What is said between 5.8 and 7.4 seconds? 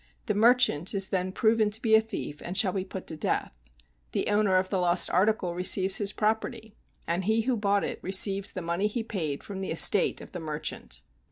his property, and